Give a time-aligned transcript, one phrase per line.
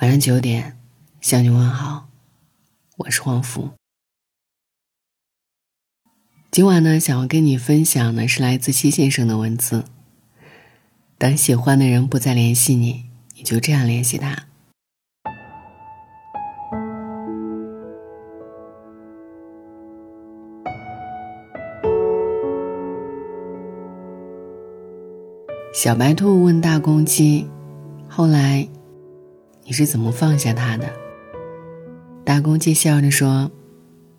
[0.00, 0.76] 晚上九点，
[1.20, 2.08] 向你问好，
[2.96, 3.70] 我是黄福。
[6.50, 9.84] 今晚呢，想要跟你分享的是来自七先生的文字。
[11.16, 13.04] 当喜欢的人不再联系你，
[13.36, 14.46] 你就这样联系他。
[25.72, 27.48] 小白兔问大公鸡
[28.08, 28.66] ：“后来，
[29.64, 30.92] 你是怎么放下他的？”
[32.24, 33.50] 大公鸡笑着说：“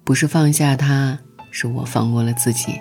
[0.03, 1.19] 不是放下他，
[1.51, 2.79] 是我放过了自己。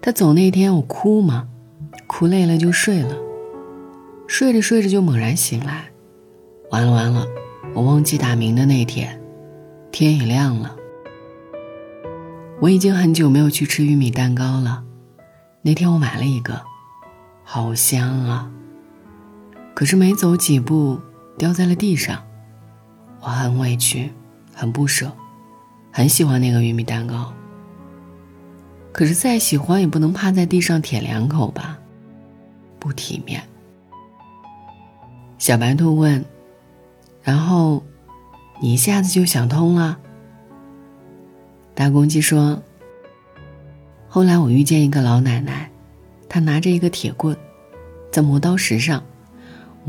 [0.00, 1.48] 他走那天，我哭吗？
[2.06, 3.16] 哭累了就睡了，
[4.26, 5.90] 睡着睡着就猛然醒来，
[6.70, 7.26] 完了完了，
[7.74, 9.20] 我忘记打鸣的那天，
[9.92, 10.74] 天也亮了。
[12.60, 14.82] 我已经很久没有去吃玉米蛋糕了，
[15.62, 16.60] 那天我买了一个。”
[17.42, 18.48] 好香啊！
[19.74, 21.00] 可是没走几步，
[21.38, 22.22] 掉在了地上。
[23.20, 24.10] 我很委屈，
[24.54, 25.10] 很不舍，
[25.90, 27.32] 很喜欢那个玉米蛋糕。
[28.92, 31.78] 可是再喜欢也不能趴在地上舔两口吧，
[32.78, 33.42] 不体面。
[35.38, 36.24] 小白兔问
[37.22, 37.82] ：“然后，
[38.60, 39.98] 你一下子就想通了？”
[41.74, 42.62] 大公鸡说
[44.08, 45.70] ：“后来我遇见一个老奶奶。”
[46.28, 47.36] 她拿着一个铁棍，
[48.12, 49.02] 在磨刀石上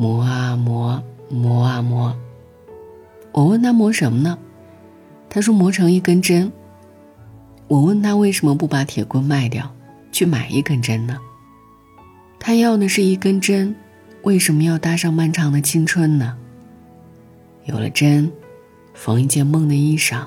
[0.02, 2.18] 磨啊磨，磨啊磨。
[3.34, 4.36] 我问他磨什么呢？
[5.30, 6.52] 他说磨成一根针。
[7.68, 9.72] 我问他为什么不把铁棍卖掉，
[10.12, 11.20] 去买一根针呢？
[12.40, 13.76] 他要的是一根针，
[14.24, 16.36] 为什么要搭上漫长的青春呢？
[17.66, 18.32] 有了针，
[18.96, 20.26] 缝一件梦的衣裳，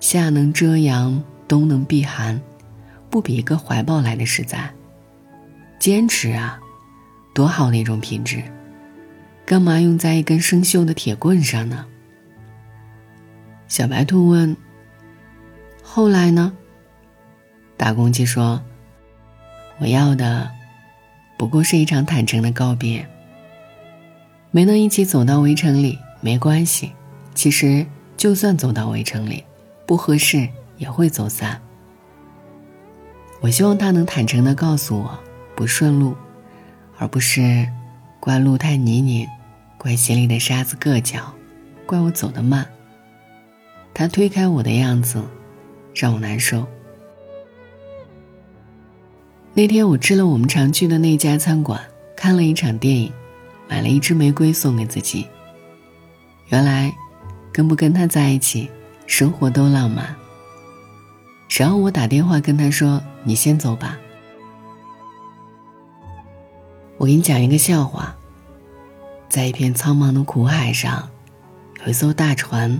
[0.00, 2.40] 夏能遮阳，冬能避寒，
[3.10, 4.68] 不比一个怀抱来的实在。
[5.78, 6.58] 坚持啊，
[7.32, 8.42] 多好的一种品质，
[9.46, 11.86] 干嘛用在一根生锈的铁棍上呢？
[13.68, 14.56] 小白兔问。
[15.82, 16.52] 后来呢？
[17.76, 18.62] 大公鸡说
[19.78, 20.50] ：“我要的，
[21.38, 23.08] 不过是一场坦诚的告别。
[24.50, 26.92] 没能一起走到围城里没关系，
[27.34, 27.86] 其实
[28.16, 29.44] 就算走到围城里，
[29.86, 31.60] 不合适也会走散。
[33.40, 35.18] 我希望他能坦诚的告诉我。”
[35.56, 36.16] 不顺路，
[37.00, 37.66] 而不是
[38.20, 39.26] 怪路太泥泞，
[39.78, 41.32] 怪鞋里的沙子硌脚，
[41.86, 42.66] 怪我走得慢。
[43.94, 45.24] 他推开我的样子，
[45.94, 46.66] 让我难受。
[49.54, 51.80] 那天我吃了我们常去的那家餐馆，
[52.14, 53.10] 看了一场电影，
[53.66, 55.26] 买了一支玫瑰送给自己。
[56.50, 56.94] 原来，
[57.50, 58.68] 跟不跟他在一起，
[59.06, 60.14] 生活都浪漫。
[61.48, 63.98] 然后我打电话跟他说：“你先走吧。”
[67.00, 68.14] 我给你讲一个笑话。
[69.26, 71.08] 在一片苍茫的苦海上，
[71.82, 72.78] 有一艘大船，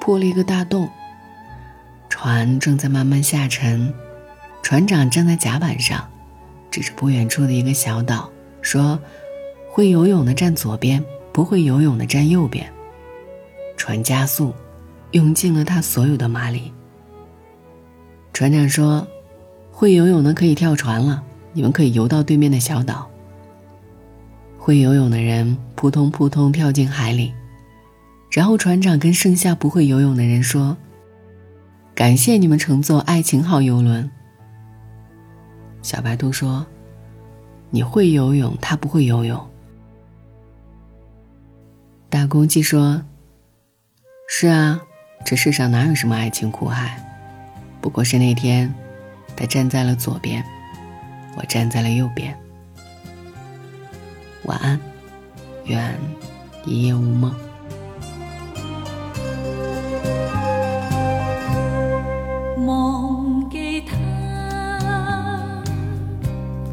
[0.00, 0.88] 破了一个大洞。
[2.08, 3.92] 船正在慢慢下沉，
[4.62, 6.08] 船长站在甲板上，
[6.70, 8.30] 指着不远处的一个小岛，
[8.62, 9.00] 说
[9.68, 12.72] ：“会游泳的站左边，不会游泳的站右边。”
[13.76, 14.54] 船加速，
[15.10, 16.72] 用尽了他所有的马力。
[18.32, 19.04] 船长说
[19.72, 21.20] ：“会游泳的可以跳船了，
[21.52, 23.10] 你们可以游到对面的小岛。”
[24.66, 27.32] 会游泳的人扑通扑通跳进海里，
[28.32, 30.76] 然后船长跟剩下不会游泳的人说
[31.94, 34.10] ：“感谢你们乘坐爱情号游轮。”
[35.82, 36.66] 小白兔说
[37.70, 39.48] ：“你会游泳，他不会游泳。”
[42.10, 43.00] 大公鸡说
[44.28, 44.80] ：“是啊，
[45.24, 47.00] 这世上哪有什么爱情苦海？
[47.80, 48.74] 不过是那天，
[49.36, 50.44] 他站在了左边，
[51.36, 52.36] 我站在了右边。”
[54.46, 54.80] 晚安，
[55.64, 55.98] 愿
[56.64, 57.34] 一夜无梦。
[62.64, 63.96] 忘记他，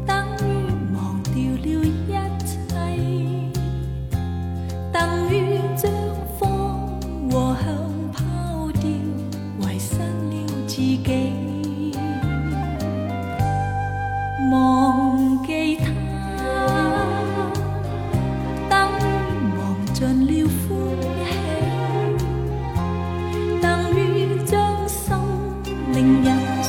[0.06, 2.14] 等于忘掉了一
[2.46, 2.54] 切，
[4.92, 4.96] 等
[5.28, 5.90] 于将
[6.38, 7.66] 风和香
[8.12, 8.84] 抛掉，
[9.58, 11.02] 遗失了自己。
[14.52, 16.03] 忘记他。
[25.94, 26.63] 令人。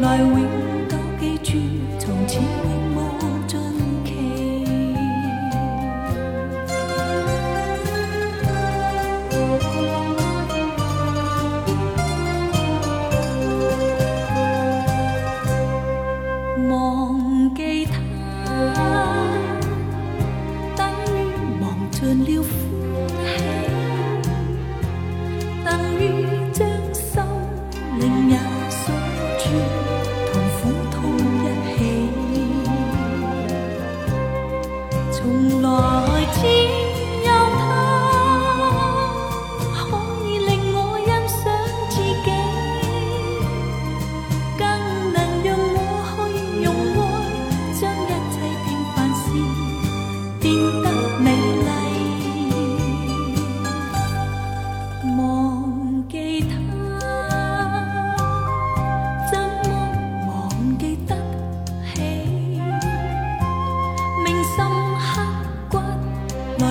[0.00, 0.63] 来永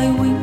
[0.04, 0.10] 起？
[0.10, 0.43] 铭心刻骨，来永。